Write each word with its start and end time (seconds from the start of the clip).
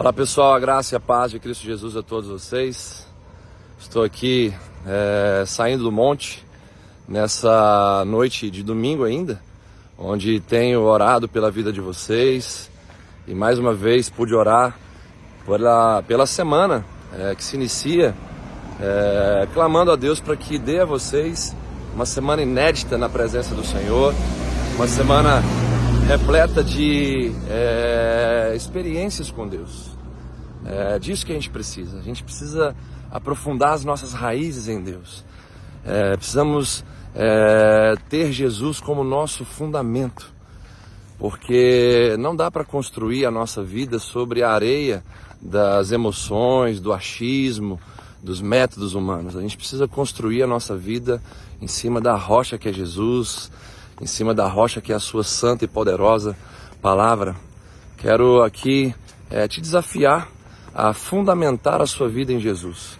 Olá 0.00 0.14
pessoal, 0.14 0.54
a 0.54 0.58
graça 0.58 0.94
e 0.94 0.96
a 0.96 0.98
paz 0.98 1.30
de 1.30 1.38
Cristo 1.38 1.62
Jesus 1.62 1.94
a 1.94 2.02
todos 2.02 2.30
vocês. 2.30 3.06
Estou 3.78 4.02
aqui 4.02 4.50
é, 4.86 5.44
saindo 5.46 5.84
do 5.84 5.92
monte 5.92 6.42
nessa 7.06 8.02
noite 8.06 8.50
de 8.50 8.62
domingo 8.62 9.04
ainda, 9.04 9.38
onde 9.98 10.40
tenho 10.40 10.80
orado 10.80 11.28
pela 11.28 11.50
vida 11.50 11.70
de 11.70 11.82
vocês 11.82 12.70
e 13.28 13.34
mais 13.34 13.58
uma 13.58 13.74
vez 13.74 14.08
pude 14.08 14.34
orar 14.34 14.74
pela, 15.44 16.02
pela 16.04 16.24
semana 16.24 16.82
é, 17.12 17.34
que 17.34 17.44
se 17.44 17.56
inicia, 17.56 18.14
é, 18.80 19.46
clamando 19.52 19.92
a 19.92 19.96
Deus 19.96 20.18
para 20.18 20.34
que 20.34 20.58
dê 20.58 20.80
a 20.80 20.86
vocês 20.86 21.54
uma 21.94 22.06
semana 22.06 22.40
inédita 22.40 22.96
na 22.96 23.10
presença 23.10 23.54
do 23.54 23.62
Senhor, 23.62 24.14
uma 24.76 24.88
semana 24.88 25.42
repleta 26.10 26.64
de 26.64 27.30
é, 27.48 28.52
experiências 28.56 29.30
com 29.30 29.46
Deus. 29.46 29.96
É 30.66 30.98
disso 30.98 31.24
que 31.24 31.30
a 31.30 31.36
gente 31.36 31.50
precisa. 31.50 32.00
A 32.00 32.02
gente 32.02 32.24
precisa 32.24 32.74
aprofundar 33.12 33.74
as 33.74 33.84
nossas 33.84 34.12
raízes 34.12 34.66
em 34.66 34.82
Deus. 34.82 35.24
É, 35.84 36.16
precisamos 36.16 36.84
é, 37.14 37.94
ter 38.08 38.32
Jesus 38.32 38.80
como 38.80 39.04
nosso 39.04 39.44
fundamento, 39.44 40.32
porque 41.16 42.16
não 42.18 42.34
dá 42.34 42.50
para 42.50 42.64
construir 42.64 43.24
a 43.24 43.30
nossa 43.30 43.62
vida 43.62 44.00
sobre 44.00 44.42
a 44.42 44.50
areia 44.50 45.04
das 45.40 45.92
emoções, 45.92 46.80
do 46.80 46.92
achismo, 46.92 47.78
dos 48.20 48.40
métodos 48.40 48.94
humanos. 48.94 49.36
A 49.36 49.40
gente 49.40 49.56
precisa 49.56 49.86
construir 49.86 50.42
a 50.42 50.46
nossa 50.48 50.76
vida 50.76 51.22
em 51.62 51.68
cima 51.68 52.00
da 52.00 52.16
rocha 52.16 52.58
que 52.58 52.68
é 52.68 52.72
Jesus, 52.72 53.48
em 54.00 54.06
cima 54.06 54.34
da 54.34 54.46
rocha 54.46 54.80
que 54.80 54.92
é 54.92 54.96
a 54.96 55.00
sua 55.00 55.22
santa 55.22 55.64
e 55.64 55.68
poderosa 55.68 56.36
palavra. 56.80 57.36
Quero 57.98 58.42
aqui 58.42 58.94
é, 59.30 59.46
te 59.46 59.60
desafiar 59.60 60.28
a 60.74 60.92
fundamentar 60.92 61.82
a 61.82 61.86
sua 61.86 62.08
vida 62.08 62.32
em 62.32 62.40
Jesus, 62.40 62.98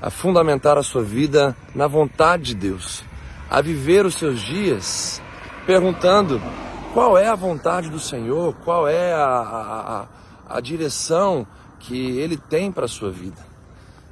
a 0.00 0.10
fundamentar 0.10 0.76
a 0.76 0.82
sua 0.82 1.02
vida 1.02 1.56
na 1.74 1.86
vontade 1.86 2.44
de 2.44 2.54
Deus, 2.54 3.04
a 3.48 3.60
viver 3.60 4.04
os 4.04 4.14
seus 4.14 4.40
dias 4.40 5.22
perguntando 5.66 6.40
qual 6.92 7.16
é 7.16 7.28
a 7.28 7.34
vontade 7.34 7.88
do 7.88 7.98
Senhor, 7.98 8.54
qual 8.64 8.88
é 8.88 9.14
a, 9.14 10.06
a, 10.48 10.56
a, 10.56 10.60
direção 10.60 11.46
que 11.78 12.18
Ele 12.18 12.36
tem 12.36 12.70
para 12.72 12.84
a 12.84 12.88
sua 12.88 13.10
vida. 13.10 13.40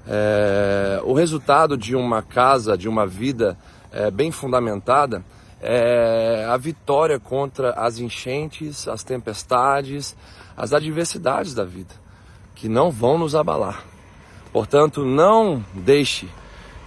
É, 0.07 1.01
o 1.05 1.13
resultado 1.13 1.77
de 1.77 1.95
uma 1.95 2.23
casa, 2.23 2.79
de 2.79 2.89
uma 2.89 3.07
vida 3.07 3.59
é, 3.93 4.11
bem 4.11 4.31
fundamentada, 4.31 5.25
é 5.61 6.47
a 6.49 6.57
vitória 6.57 7.19
contra 7.19 7.73
as 7.73 7.99
enchentes, 7.99 8.89
as 8.89 9.05
tempestades, 9.05 10.17
as 10.57 10.73
adversidades 10.73 11.55
da 11.55 11.65
vida, 11.65 11.95
que 12.55 12.69
não 12.69 12.91
vão 12.91 13.19
nos 13.19 13.35
abalar. 13.35 13.85
Portanto, 14.53 15.05
não 15.05 15.65
deixe 15.75 16.29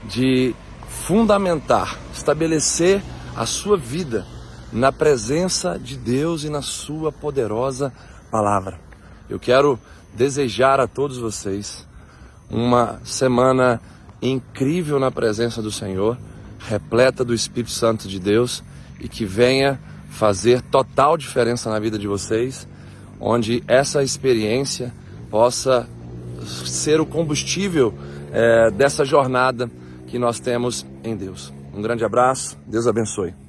de 0.04 0.56
fundamentar, 0.88 1.98
estabelecer 2.14 3.02
a 3.36 3.46
sua 3.46 3.78
vida 3.78 4.26
na 4.72 4.92
presença 4.92 5.78
de 5.78 5.96
Deus 5.96 6.44
e 6.44 6.50
na 6.50 6.62
sua 6.62 7.12
poderosa 7.12 7.94
palavra. 8.32 8.80
Eu 9.30 9.40
quero 9.40 9.80
desejar 10.14 10.80
a 10.80 10.88
todos 10.88 11.18
vocês 11.18 11.88
uma 12.50 13.00
semana 13.04 13.82
incrível 14.22 15.00
na 15.00 15.12
presença 15.12 15.62
do 15.62 15.72
Senhor 15.72 16.18
repleta 16.68 17.24
do 17.24 17.34
Espírito 17.34 17.72
Santo 17.72 18.08
de 18.08 18.20
Deus 18.20 18.64
e 19.00 19.08
que 19.08 19.26
venha 19.26 19.80
fazer 20.10 20.62
total 20.62 21.18
diferença 21.18 21.70
na 21.70 21.80
vida 21.80 21.98
de 21.98 22.08
vocês, 22.08 22.68
onde 23.20 23.64
essa 23.68 24.04
experiência 24.04 24.94
possa 25.30 25.88
ser 26.66 27.02
o 27.02 27.06
combustível 27.06 27.94
é, 28.32 28.70
dessa 28.72 29.04
jornada 29.04 29.70
que 30.08 30.20
nós 30.20 30.40
temos 30.40 30.86
em 31.04 31.16
Deus. 31.16 31.52
Um 31.74 31.82
grande 31.82 32.06
abraço, 32.06 32.58
Deus 32.68 32.86
abençoe. 32.88 33.43